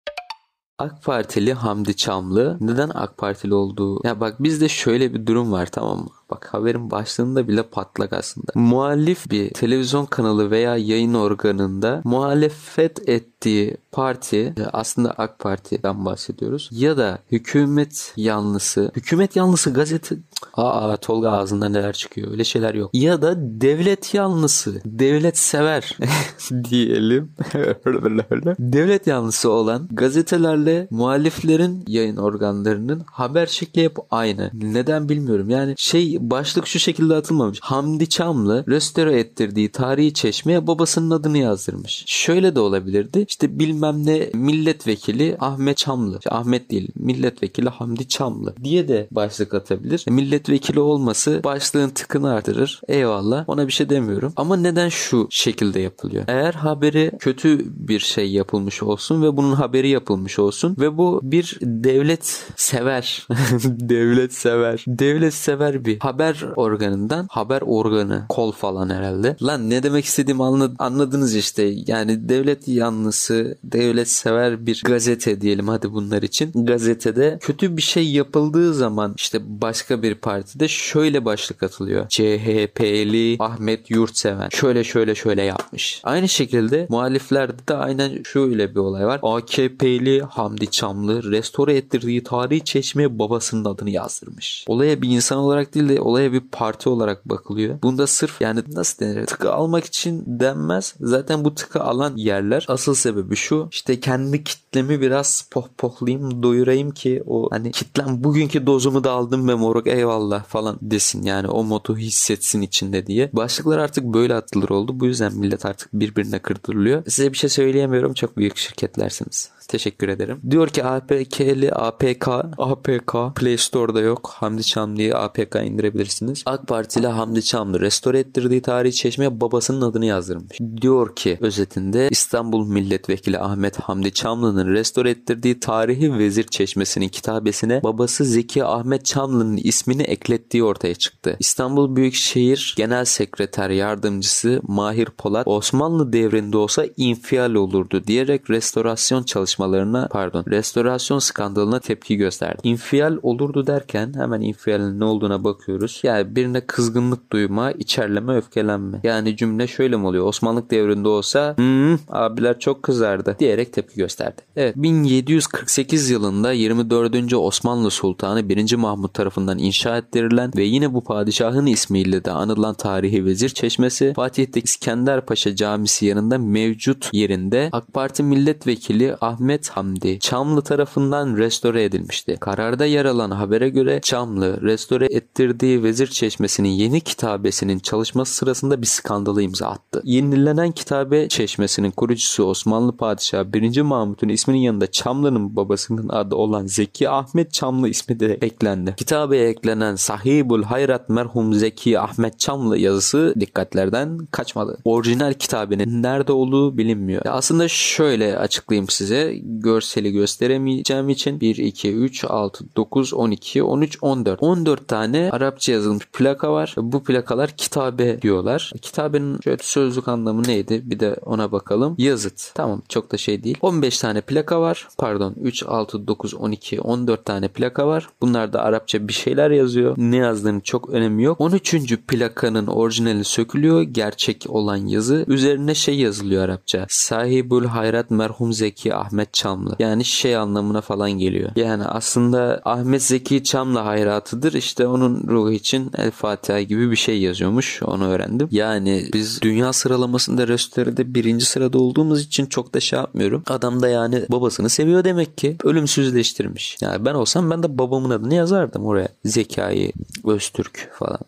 AK 0.82 1.02
Partili 1.04 1.52
Hamdi 1.52 1.96
Çamlı 1.96 2.56
neden 2.60 2.90
AK 2.94 3.18
Partili 3.18 3.54
olduğu 3.54 4.06
ya 4.06 4.20
bak 4.20 4.42
bizde 4.42 4.68
şöyle 4.68 5.14
bir 5.14 5.26
durum 5.26 5.52
var 5.52 5.66
tamam 5.66 5.98
mı? 5.98 6.10
Bak 6.32 6.48
haberin 6.54 6.90
başlığında 6.90 7.48
bile 7.48 7.62
patlak 7.62 8.12
aslında. 8.12 8.52
Muhalif 8.54 9.30
bir 9.30 9.50
televizyon 9.50 10.06
kanalı 10.06 10.50
veya 10.50 10.76
yayın 10.76 11.14
organında 11.14 12.00
muhalefet 12.04 13.08
ettiği 13.08 13.76
parti 13.92 14.54
e, 14.58 14.62
aslında 14.72 15.10
AK 15.10 15.38
Parti'den 15.38 16.04
bahsediyoruz. 16.04 16.68
Ya 16.72 16.96
da 16.96 17.18
hükümet 17.32 18.12
yanlısı, 18.16 18.92
hükümet 18.96 19.36
yanlısı 19.36 19.72
gazete 19.72 20.16
aa 20.54 20.96
Tolga 20.96 21.30
ağzında 21.30 21.68
neler 21.68 21.92
çıkıyor 21.92 22.30
öyle 22.30 22.44
şeyler 22.44 22.74
yok. 22.74 22.90
Ya 22.94 23.22
da 23.22 23.34
devlet 23.38 24.14
yanlısı, 24.14 24.80
devlet 24.84 25.38
sever 25.38 25.98
diyelim. 26.70 27.32
devlet 28.58 29.06
yanlısı 29.06 29.50
olan 29.50 29.88
gazetelerle 29.90 30.86
muhaliflerin 30.90 31.84
yayın 31.86 32.16
organlarının 32.16 33.02
haber 33.06 33.46
şekli 33.46 33.84
hep 33.84 33.96
aynı. 34.10 34.50
Neden 34.54 35.08
bilmiyorum. 35.08 35.50
Yani 35.50 35.74
şey 35.76 36.21
başlık 36.30 36.66
şu 36.66 36.78
şekilde 36.78 37.14
atılmamış. 37.14 37.58
Hamdi 37.62 38.08
Çamlı 38.08 38.64
restore 38.68 39.18
ettirdiği 39.18 39.72
tarihi 39.72 40.14
çeşmeye 40.14 40.66
babasının 40.66 41.10
adını 41.10 41.38
yazdırmış. 41.38 42.04
Şöyle 42.06 42.54
de 42.54 42.60
olabilirdi. 42.60 43.24
İşte 43.28 43.58
bilmem 43.58 44.06
ne 44.06 44.30
milletvekili 44.34 45.36
Ahmet 45.40 45.76
Çamlı. 45.76 46.16
İşte 46.16 46.30
Ahmet 46.30 46.70
değil 46.70 46.88
milletvekili 46.94 47.68
Hamdi 47.68 48.08
Çamlı 48.08 48.54
diye 48.64 48.88
de 48.88 49.08
başlık 49.10 49.54
atabilir. 49.54 50.04
Milletvekili 50.08 50.80
olması 50.80 51.40
başlığın 51.44 51.90
tıkını 51.90 52.30
artırır. 52.30 52.80
Eyvallah 52.88 53.48
ona 53.48 53.66
bir 53.66 53.72
şey 53.72 53.90
demiyorum. 53.90 54.32
Ama 54.36 54.56
neden 54.56 54.88
şu 54.88 55.26
şekilde 55.30 55.80
yapılıyor? 55.80 56.24
Eğer 56.28 56.54
haberi 56.54 57.12
kötü 57.18 57.58
bir 57.88 58.00
şey 58.00 58.30
yapılmış 58.30 58.82
olsun 58.82 59.22
ve 59.22 59.36
bunun 59.36 59.52
haberi 59.52 59.88
yapılmış 59.88 60.38
olsun 60.38 60.76
ve 60.80 60.98
bu 60.98 61.20
bir 61.22 61.58
devlet 61.62 62.46
sever 62.56 63.26
devlet 63.64 64.34
sever 64.34 64.84
devlet 64.86 65.34
sever 65.34 65.84
bir 65.84 65.98
haber 66.00 66.11
organından 66.56 67.26
haber 67.30 67.62
organı 67.62 68.24
kol 68.28 68.52
falan 68.52 68.90
herhalde. 68.90 69.36
Lan 69.42 69.70
ne 69.70 69.82
demek 69.82 70.04
istediğimi 70.04 70.44
anladınız 70.78 71.36
işte. 71.36 71.72
Yani 71.86 72.28
devlet 72.28 72.68
yanlısı, 72.68 73.58
devlet 73.64 74.10
sever 74.10 74.66
bir 74.66 74.82
gazete 74.84 75.40
diyelim 75.40 75.68
hadi 75.68 75.92
bunlar 75.92 76.22
için. 76.22 76.52
Gazetede 76.66 77.38
kötü 77.40 77.76
bir 77.76 77.82
şey 77.82 78.10
yapıldığı 78.12 78.74
zaman 78.74 79.14
işte 79.16 79.38
başka 79.60 80.02
bir 80.02 80.14
partide 80.14 80.68
şöyle 80.68 81.24
başlık 81.24 81.62
atılıyor. 81.62 82.08
CHP'li 82.08 83.36
Ahmet 83.38 83.90
Yurtseven 83.90 84.48
şöyle 84.48 84.84
şöyle 84.84 85.14
şöyle 85.14 85.42
yapmış. 85.42 86.00
Aynı 86.04 86.28
şekilde 86.28 86.86
muhaliflerde 86.88 87.68
de 87.68 87.74
aynen 87.74 88.22
şöyle 88.22 88.74
bir 88.74 88.80
olay 88.80 89.06
var. 89.06 89.20
AKP'li 89.22 90.22
Hamdi 90.22 90.70
Çamlı 90.70 91.32
restore 91.32 91.76
ettirdiği 91.76 92.22
tarihi 92.22 92.64
çeşmeye 92.64 93.18
babasının 93.18 93.64
adını 93.64 93.90
yazdırmış. 93.90 94.64
Olaya 94.68 95.02
bir 95.02 95.08
insan 95.08 95.38
olarak 95.38 95.74
değil 95.74 95.88
de 95.88 95.91
olaya 96.00 96.32
bir 96.32 96.40
parti 96.40 96.88
olarak 96.88 97.28
bakılıyor. 97.28 97.82
Bunda 97.82 98.06
sırf 98.06 98.40
yani 98.40 98.60
nasıl 98.72 99.04
denir? 99.04 99.26
Tıkı 99.26 99.52
almak 99.52 99.84
için 99.84 100.24
denmez. 100.26 100.94
Zaten 101.00 101.44
bu 101.44 101.54
tıkı 101.54 101.80
alan 101.80 102.16
yerler 102.16 102.66
asıl 102.68 102.94
sebebi 102.94 103.36
şu. 103.36 103.68
İşte 103.70 104.00
kendi 104.00 104.44
kitlemi 104.44 105.00
biraz 105.00 105.48
pohpohlayayım, 105.50 106.42
doyurayım 106.42 106.90
ki 106.90 107.22
o 107.26 107.48
hani 107.50 107.72
kitlem 107.72 108.24
bugünkü 108.24 108.66
dozumu 108.66 109.04
da 109.04 109.10
aldım 109.10 109.48
ve 109.48 109.54
moruk 109.54 109.86
eyvallah 109.86 110.44
falan 110.44 110.78
desin. 110.82 111.22
Yani 111.22 111.48
o 111.48 111.64
motu 111.64 111.96
hissetsin 111.96 112.62
içinde 112.62 113.06
diye. 113.06 113.30
Başlıklar 113.32 113.78
artık 113.78 114.04
böyle 114.04 114.34
atılır 114.34 114.68
oldu. 114.68 115.00
Bu 115.00 115.06
yüzden 115.06 115.36
millet 115.36 115.66
artık 115.66 115.88
birbirine 115.92 116.38
kırdırılıyor. 116.38 117.02
Size 117.08 117.32
bir 117.32 117.38
şey 117.38 117.50
söyleyemiyorum. 117.50 118.14
Çok 118.14 118.36
büyük 118.36 118.56
şirketlersiniz. 118.56 119.50
Teşekkür 119.68 120.08
ederim. 120.08 120.40
Diyor 120.50 120.68
ki 120.68 120.84
APK'li 120.84 121.72
APK 121.72 122.28
APK 122.58 123.14
Play 123.36 123.56
Store'da 123.58 124.00
yok. 124.00 124.30
Hamdi 124.34 124.64
Çamlı'yı 124.64 125.16
APK 125.16 125.56
indirebilirsiniz. 125.64 126.42
AK 126.46 126.66
Partili 126.66 127.06
Hamdi 127.06 127.44
Çamlı 127.44 127.80
restore 127.80 128.18
ettirdiği 128.18 128.62
tarihi 128.62 128.92
çeşmeye 128.94 129.40
babasının 129.40 129.82
adını 129.82 130.06
yazdırmış. 130.06 130.58
Diyor 130.80 131.16
ki 131.16 131.38
özetinde 131.40 132.08
İstanbul 132.10 132.66
Milletvekili 132.66 133.38
Ahmet 133.38 133.80
Hamdi 133.80 134.12
Çamlı'nın 134.12 134.72
restore 134.72 135.10
ettirdiği 135.10 135.60
tarihi 135.60 136.18
vezir 136.18 136.44
çeşmesinin 136.44 137.08
kitabesine 137.08 137.82
babası 137.82 138.24
Zeki 138.24 138.64
Ahmet 138.64 139.04
Çamlı'nın 139.04 139.56
ismini 139.56 140.02
eklettiği 140.02 140.64
ortaya 140.64 140.94
çıktı. 140.94 141.36
İstanbul 141.40 141.96
Büyükşehir 141.96 142.74
Genel 142.76 143.04
Sekreter 143.04 143.70
Yardımcısı 143.70 144.60
Mahir 144.62 145.06
Polat 145.06 145.48
Osmanlı 145.48 146.12
devrinde 146.12 146.56
olsa 146.56 146.84
infial 146.96 147.54
olurdu 147.54 148.02
diyerek 148.06 148.50
restorasyon 148.50 149.22
çalışmalarına 149.52 150.08
pardon 150.10 150.44
restorasyon 150.48 151.18
skandalına 151.18 151.80
tepki 151.80 152.16
gösterdi. 152.16 152.60
İnfial 152.62 153.18
olurdu 153.22 153.66
derken 153.66 154.12
hemen 154.16 154.40
infialin 154.40 155.00
ne 155.00 155.04
olduğuna 155.04 155.44
bakıyoruz. 155.44 156.00
Yani 156.02 156.36
birine 156.36 156.60
kızgınlık 156.60 157.32
duyma, 157.32 157.72
içerleme, 157.72 158.36
öfkelenme. 158.36 159.00
Yani 159.04 159.36
cümle 159.36 159.66
şöyle 159.66 159.96
mi 159.96 160.06
oluyor? 160.06 160.26
Osmanlı 160.26 160.70
devrinde 160.70 161.08
olsa 161.08 161.56
hmm, 161.56 161.94
abiler 162.08 162.58
çok 162.58 162.82
kızardı 162.82 163.36
diyerek 163.38 163.72
tepki 163.72 163.96
gösterdi. 163.96 164.42
Evet 164.56 164.76
1748 164.76 166.10
yılında 166.10 166.52
24. 166.52 167.34
Osmanlı 167.34 167.90
Sultanı 167.90 168.48
1. 168.48 168.74
Mahmut 168.76 169.14
tarafından 169.14 169.58
inşa 169.58 169.96
ettirilen 169.96 170.52
ve 170.56 170.64
yine 170.64 170.94
bu 170.94 171.04
padişahın 171.04 171.66
ismiyle 171.66 172.24
de 172.24 172.30
anılan 172.30 172.74
tarihi 172.74 173.24
vezir 173.24 173.48
çeşmesi 173.48 174.12
Fatih'teki 174.16 174.64
İskender 174.64 175.26
Paşa 175.26 175.56
Camisi 175.56 176.06
yanında 176.06 176.38
mevcut 176.38 177.10
yerinde 177.12 177.68
AK 177.72 177.92
Parti 177.92 178.22
milletvekili 178.22 179.16
Ahmet 179.20 179.41
Hamdi 179.70 180.18
Çamlı 180.18 180.62
tarafından 180.62 181.36
restore 181.36 181.84
edilmişti. 181.84 182.36
Kararda 182.40 182.86
yer 182.86 183.04
alan 183.04 183.30
habere 183.30 183.68
göre 183.68 184.00
Çamlı 184.02 184.62
restore 184.62 185.06
ettirdiği 185.06 185.82
vezir 185.82 186.06
çeşmesinin 186.06 186.68
yeni 186.68 187.00
kitabesinin 187.00 187.78
çalışması 187.78 188.34
sırasında 188.34 188.82
bir 188.82 188.86
skandalı 188.86 189.42
imza 189.42 189.68
attı. 189.68 190.00
Yenilenen 190.04 190.72
kitabe 190.72 191.28
çeşmesinin 191.28 191.90
kurucusu 191.90 192.44
Osmanlı 192.44 192.96
Padişahı 192.96 193.52
1. 193.52 193.82
Mahmut'un 193.82 194.28
isminin 194.28 194.58
yanında 194.58 194.90
Çamlı'nın 194.90 195.56
babasının 195.56 196.08
adı 196.08 196.34
olan 196.34 196.66
Zeki 196.66 197.08
Ahmet 197.08 197.52
Çamlı 197.52 197.88
ismi 197.88 198.20
de 198.20 198.34
eklendi. 198.34 198.94
Kitabeye 198.96 199.48
eklenen 199.48 199.94
Sahibul 199.94 200.62
Hayrat 200.62 201.08
merhum 201.08 201.54
Zeki 201.54 202.00
Ahmet 202.00 202.38
Çamlı 202.38 202.78
yazısı 202.78 203.34
dikkatlerden 203.40 204.18
kaçmadı. 204.30 204.78
Orijinal 204.84 205.34
kitabenin 205.34 206.02
nerede 206.02 206.32
olduğu 206.32 206.78
bilinmiyor. 206.78 207.22
Ya 207.24 207.32
aslında 207.32 207.68
şöyle 207.68 208.38
açıklayayım 208.38 208.88
size. 208.88 209.31
Görseli 209.42 210.12
gösteremeyeceğim 210.12 211.08
için 211.08 211.40
1, 211.40 211.56
2, 211.56 211.92
3, 211.92 212.24
6, 212.24 212.64
9, 212.76 213.14
12, 213.14 213.62
13, 213.62 213.98
14. 214.02 214.42
14 214.42 214.88
tane 214.88 215.30
Arapça 215.32 215.72
yazılmış 215.72 216.06
plaka 216.12 216.52
var. 216.52 216.74
Bu 216.78 217.04
plakalar 217.04 217.50
kitabe 217.50 218.22
diyorlar. 218.22 218.72
Kitabenin 218.82 219.38
şöyle 219.44 219.62
sözlük 219.62 220.08
anlamı 220.08 220.42
neydi? 220.42 220.82
Bir 220.84 221.00
de 221.00 221.16
ona 221.26 221.52
bakalım. 221.52 221.94
Yazıt. 221.98 222.54
Tamam 222.54 222.82
çok 222.88 223.12
da 223.12 223.16
şey 223.16 223.44
değil. 223.44 223.56
15 223.60 223.98
tane 223.98 224.20
plaka 224.20 224.60
var. 224.60 224.88
Pardon 224.98 225.34
3, 225.42 225.62
6, 225.62 226.06
9, 226.06 226.34
12, 226.34 226.80
14 226.80 227.24
tane 227.24 227.48
plaka 227.48 227.86
var. 227.86 228.08
Bunlarda 228.20 228.62
Arapça 228.62 229.08
bir 229.08 229.12
şeyler 229.12 229.50
yazıyor. 229.50 229.94
Ne 229.98 230.16
yazdığını 230.16 230.60
çok 230.60 230.90
önemi 230.90 231.22
yok. 231.22 231.40
13. 231.40 231.96
plakanın 232.08 232.66
orijinali 232.66 233.24
sökülüyor. 233.24 233.82
Gerçek 233.82 234.46
olan 234.48 234.76
yazı. 234.76 235.24
Üzerine 235.28 235.74
şey 235.74 235.98
yazılıyor 235.98 236.44
Arapça. 236.44 236.86
Sahibül 236.88 237.64
Hayrat 237.64 238.10
merhum 238.10 238.52
Zeki 238.52 238.94
Ahmet 238.94 239.21
Çamlı. 239.32 239.76
Yani 239.78 240.04
şey 240.04 240.36
anlamına 240.36 240.80
falan 240.80 241.10
geliyor. 241.10 241.50
Yani 241.56 241.84
aslında 241.84 242.60
Ahmet 242.64 243.02
Zeki 243.02 243.44
Çamlı 243.44 243.78
hayratıdır. 243.78 244.52
İşte 244.52 244.86
onun 244.86 245.28
ruhu 245.28 245.52
için 245.52 245.90
El 245.98 246.10
Fatiha 246.10 246.62
gibi 246.62 246.90
bir 246.90 246.96
şey 246.96 247.20
yazıyormuş. 247.20 247.82
Onu 247.82 248.08
öğrendim. 248.08 248.48
Yani 248.50 249.08
biz 249.14 249.42
dünya 249.42 249.72
sıralamasında 249.72 250.48
rösteride 250.48 251.14
birinci 251.14 251.44
sırada 251.44 251.78
olduğumuz 251.78 252.22
için 252.22 252.46
çok 252.46 252.74
da 252.74 252.80
şey 252.80 252.98
yapmıyorum. 252.98 253.42
Adam 253.46 253.82
da 253.82 253.88
yani 253.88 254.22
babasını 254.28 254.68
seviyor 254.68 255.04
demek 255.04 255.38
ki. 255.38 255.56
Ölümsüzleştirmiş. 255.64 256.76
Yani 256.80 257.04
ben 257.04 257.14
olsam 257.14 257.50
ben 257.50 257.62
de 257.62 257.78
babamın 257.78 258.10
adını 258.10 258.34
yazardım 258.34 258.86
oraya. 258.86 259.08
Zekai 259.24 259.92
Öztürk 260.24 260.90
falan. 260.98 261.20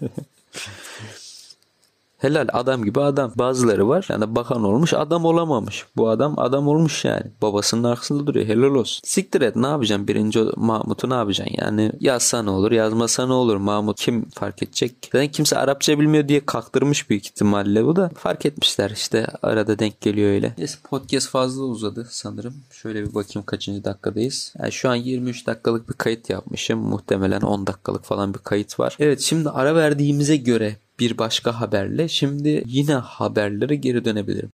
Helal 2.22 2.48
adam 2.52 2.84
gibi 2.84 3.00
adam. 3.00 3.32
Bazıları 3.36 3.88
var 3.88 4.06
yani 4.08 4.34
bakan 4.34 4.64
olmuş 4.64 4.94
adam 4.94 5.24
olamamış. 5.24 5.86
Bu 5.96 6.08
adam 6.08 6.38
adam 6.38 6.68
olmuş 6.68 7.04
yani. 7.04 7.22
Babasının 7.42 7.84
arkasında 7.84 8.26
duruyor. 8.26 8.46
Helal 8.46 8.74
olsun. 8.74 9.00
Siktir 9.04 9.40
et 9.40 9.56
ne 9.56 9.66
yapacaksın? 9.66 10.08
Birinci 10.08 10.40
Mahmut'u 10.56 11.10
ne 11.10 11.14
yapacaksın? 11.14 11.54
Yani 11.58 11.92
yazsa 12.00 12.42
ne 12.42 12.50
olur 12.50 12.72
yazmasa 12.72 13.26
ne 13.26 13.32
olur? 13.32 13.56
Mahmut 13.56 14.00
kim 14.00 14.24
fark 14.30 14.62
edecek? 14.62 14.94
Zaten 15.12 15.28
kimse 15.28 15.58
Arapça 15.58 15.98
bilmiyor 15.98 16.28
diye 16.28 16.46
kaktırmış 16.46 17.10
büyük 17.10 17.26
ihtimalle 17.26 17.84
bu 17.84 17.96
da. 17.96 18.10
Fark 18.14 18.46
etmişler 18.46 18.90
işte 18.90 19.26
arada 19.42 19.78
denk 19.78 20.00
geliyor 20.00 20.30
öyle. 20.30 20.54
Neyse 20.58 20.78
podcast 20.84 21.28
fazla 21.28 21.62
uzadı 21.62 22.06
sanırım. 22.10 22.54
Şöyle 22.70 23.02
bir 23.02 23.14
bakayım 23.14 23.46
kaçıncı 23.46 23.84
dakikadayız. 23.84 24.54
Yani 24.58 24.72
şu 24.72 24.90
an 24.90 24.94
23 24.94 25.46
dakikalık 25.46 25.88
bir 25.88 25.94
kayıt 25.94 26.30
yapmışım. 26.30 26.78
Muhtemelen 26.78 27.40
10 27.40 27.66
dakikalık 27.66 28.04
falan 28.04 28.34
bir 28.34 28.38
kayıt 28.38 28.80
var. 28.80 28.96
Evet 29.00 29.20
şimdi 29.20 29.50
ara 29.50 29.74
verdiğimize 29.74 30.36
göre 30.36 30.76
bir 31.02 31.18
başka 31.18 31.60
haberle 31.60 32.08
şimdi 32.08 32.62
yine 32.66 32.94
haberlere 32.94 33.74
geri 33.74 34.04
dönebilirim. 34.04 34.52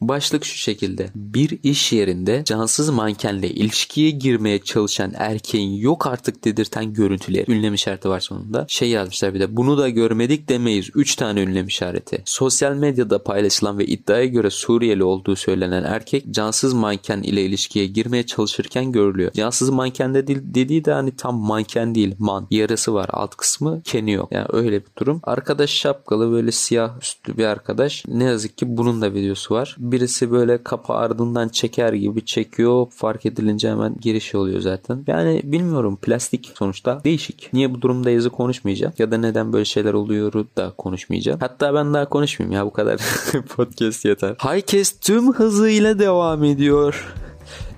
Başlık 0.00 0.44
şu 0.44 0.58
şekilde. 0.58 1.10
Bir 1.14 1.58
iş 1.62 1.92
yerinde 1.92 2.42
cansız 2.44 2.90
mankenle 2.90 3.48
ilişkiye 3.50 4.10
girmeye 4.10 4.58
çalışan 4.58 5.12
erkeğin 5.14 5.72
yok 5.72 6.06
artık 6.06 6.44
dedirten 6.44 6.92
görüntüleri. 6.92 7.52
Ünlem 7.52 7.74
işareti 7.74 8.08
var 8.08 8.20
sonunda. 8.20 8.64
Şey 8.68 8.90
yazmışlar 8.90 9.34
bir 9.34 9.40
de 9.40 9.56
bunu 9.56 9.78
da 9.78 9.88
görmedik 9.88 10.48
demeyiz. 10.48 10.90
3 10.94 11.16
tane 11.16 11.42
ünlem 11.42 11.66
işareti. 11.66 12.22
Sosyal 12.24 12.74
medyada 12.74 13.22
paylaşılan 13.22 13.78
ve 13.78 13.84
iddiaya 13.84 14.24
göre 14.24 14.50
Suriyeli 14.50 15.04
olduğu 15.04 15.36
söylenen 15.36 15.84
erkek 15.84 16.30
cansız 16.30 16.72
manken 16.72 17.22
ile 17.22 17.42
ilişkiye 17.42 17.86
girmeye 17.86 18.26
çalışırken 18.26 18.92
görülüyor. 18.92 19.32
Cansız 19.32 19.70
manken 19.70 20.14
de 20.14 20.26
dediği 20.26 20.84
de 20.84 20.92
hani 20.92 21.16
tam 21.16 21.36
manken 21.36 21.94
değil 21.94 22.14
man. 22.18 22.46
Yarısı 22.50 22.94
var 22.94 23.08
alt 23.12 23.34
kısmı 23.34 23.82
keni 23.84 24.12
yok. 24.12 24.28
Yani 24.32 24.46
öyle 24.52 24.80
bir 24.80 24.90
durum. 24.98 25.20
Arkadaş 25.24 25.70
şapkalı 25.70 26.32
böyle 26.32 26.52
siyah 26.52 27.02
üstlü 27.02 27.36
bir 27.36 27.44
arkadaş. 27.44 28.04
Ne 28.08 28.24
yazık 28.24 28.58
ki 28.58 28.76
bunun 28.76 29.02
da 29.02 29.14
videosu 29.14 29.54
var 29.54 29.76
birisi 29.92 30.30
böyle 30.30 30.62
kapı 30.62 30.92
ardından 30.92 31.48
çeker 31.48 31.92
gibi 31.92 32.24
çekiyor. 32.24 32.86
Fark 32.90 33.26
edilince 33.26 33.70
hemen 33.70 33.96
giriş 34.00 34.34
oluyor 34.34 34.60
zaten. 34.60 35.04
Yani 35.06 35.40
bilmiyorum 35.44 35.98
plastik 36.02 36.52
sonuçta 36.54 37.04
değişik. 37.04 37.50
Niye 37.52 37.74
bu 37.74 37.82
durumda 37.82 38.10
yazı 38.10 38.30
konuşmayacağım? 38.30 38.92
Ya 38.98 39.10
da 39.10 39.18
neden 39.18 39.52
böyle 39.52 39.64
şeyler 39.64 39.92
oluyor 39.92 40.32
da 40.32 40.72
konuşmayacağım. 40.78 41.40
Hatta 41.40 41.74
ben 41.74 41.94
daha 41.94 42.08
konuşmayayım 42.08 42.56
ya 42.56 42.66
bu 42.66 42.72
kadar 42.72 43.00
podcast 43.56 44.04
yeter. 44.04 44.34
Highcast 44.38 45.02
tüm 45.02 45.32
hızıyla 45.32 45.98
devam 45.98 46.44
ediyor. 46.44 47.14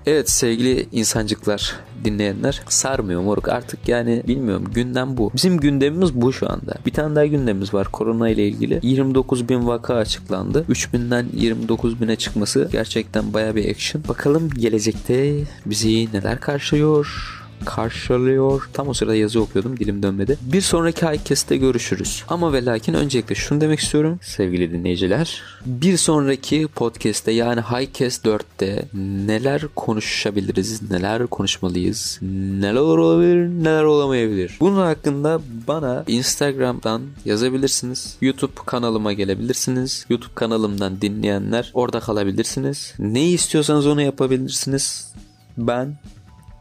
Evet 0.06 0.30
sevgili 0.30 0.86
insancıklar 0.92 1.76
dinleyenler 2.04 2.62
sarmıyor 2.68 3.20
moruk 3.20 3.48
artık 3.48 3.88
yani 3.88 4.22
bilmiyorum 4.28 4.64
gündem 4.74 5.16
bu. 5.16 5.30
Bizim 5.34 5.56
gündemimiz 5.56 6.14
bu 6.14 6.32
şu 6.32 6.52
anda. 6.52 6.74
Bir 6.86 6.92
tane 6.92 7.16
daha 7.16 7.26
gündemimiz 7.26 7.74
var 7.74 7.88
korona 7.92 8.28
ile 8.28 8.48
ilgili. 8.48 8.80
29 8.82 9.48
bin 9.48 9.66
vaka 9.66 9.94
açıklandı. 9.94 10.64
3000'den 10.70 11.26
29 11.34 12.00
bine 12.00 12.16
çıkması 12.16 12.68
gerçekten 12.72 13.34
baya 13.34 13.56
bir 13.56 13.70
action. 13.70 14.04
Bakalım 14.08 14.50
gelecekte 14.50 15.34
bizi 15.66 16.12
neler 16.12 16.40
karşılıyor 16.40 17.41
karşılıyor. 17.64 18.68
Tam 18.72 18.88
o 18.88 18.94
sırada 18.94 19.14
yazı 19.14 19.40
okuyordum 19.40 19.76
dilim 19.76 20.02
dönmedi. 20.02 20.38
Bir 20.42 20.60
sonraki 20.60 21.06
Highcast'te 21.06 21.56
görüşürüz. 21.56 22.24
Ama 22.28 22.52
ve 22.52 22.64
lakin 22.64 22.94
öncelikle 22.94 23.34
şunu 23.34 23.60
demek 23.60 23.80
istiyorum 23.80 24.18
sevgili 24.22 24.72
dinleyiciler. 24.72 25.42
Bir 25.66 25.96
sonraki 25.96 26.68
podcast'te 26.74 27.32
yani 27.32 27.60
Highcast 27.60 28.26
4'te 28.26 28.88
neler 29.26 29.62
konuşabiliriz, 29.76 30.90
neler 30.90 31.26
konuşmalıyız, 31.26 32.18
neler 32.22 32.74
olabilir, 32.74 33.48
neler 33.48 33.82
olamayabilir. 33.82 34.56
Bunun 34.60 34.76
hakkında 34.76 35.40
bana 35.68 36.04
Instagram'dan 36.06 37.02
yazabilirsiniz. 37.24 38.16
YouTube 38.20 38.52
kanalıma 38.66 39.12
gelebilirsiniz. 39.12 40.06
YouTube 40.08 40.34
kanalımdan 40.34 41.00
dinleyenler 41.00 41.70
orada 41.74 42.00
kalabilirsiniz. 42.00 42.94
Ne 42.98 43.28
istiyorsanız 43.28 43.86
onu 43.86 44.02
yapabilirsiniz. 44.02 45.12
Ben 45.58 45.98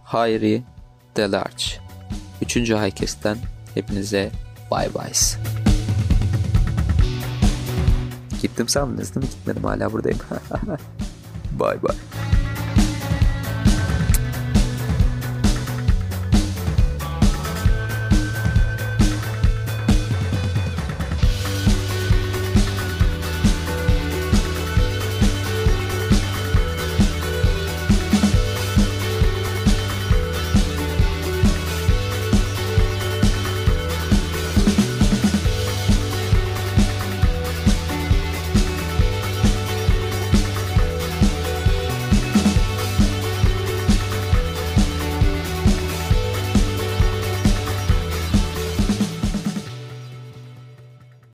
Hayri 0.04 0.64
Delarge. 1.18 1.64
Üçüncü 2.42 2.76
Highcast'ten 2.76 3.38
hepinize 3.74 4.32
bye 4.72 4.90
bye. 4.94 5.14
Gittim 8.42 8.68
sandınız 8.68 9.16
değil 9.16 9.26
mi? 9.26 9.32
Gitmedim 9.32 9.64
hala 9.64 9.94
buradayım. 9.94 10.20
bye 11.60 11.84
bye. 11.84 12.31